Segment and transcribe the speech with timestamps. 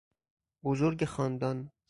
[0.63, 1.71] بزرگ خاندان